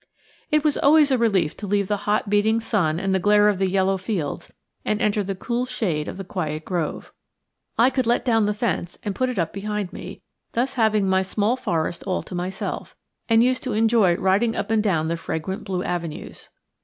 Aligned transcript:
It 0.49 0.63
was 0.63 0.79
always 0.79 1.11
a 1.11 1.17
relief 1.19 1.55
to 1.57 1.67
leave 1.67 1.87
the 1.87 1.95
hot 2.09 2.27
beating 2.27 2.59
sun 2.59 2.99
and 2.99 3.13
the 3.13 3.19
glare 3.19 3.47
of 3.47 3.59
the 3.59 3.69
yellow 3.69 3.97
fields 3.97 4.51
and 4.83 4.99
enter 4.99 5.23
the 5.23 5.35
cool 5.35 5.67
shade 5.67 6.07
of 6.07 6.17
the 6.17 6.23
quiet 6.23 6.65
grove. 6.65 7.13
I 7.77 7.91
could 7.91 8.07
let 8.07 8.25
down 8.25 8.47
the 8.47 8.53
fence 8.55 8.97
and 9.03 9.13
put 9.13 9.29
it 9.29 9.37
up 9.37 9.53
behind 9.53 9.93
me; 9.93 10.23
thus 10.53 10.73
having 10.73 11.07
my 11.07 11.21
small 11.21 11.55
forest 11.55 12.01
all 12.07 12.23
to 12.23 12.33
myself; 12.33 12.95
and 13.29 13.43
used 13.43 13.61
to 13.61 13.73
enjoy 13.73 14.17
riding 14.17 14.55
up 14.55 14.71
and 14.71 14.81
down 14.81 15.07
the 15.07 15.17
fragrant 15.17 15.65
blue 15.65 15.83
avenues. 15.83 16.49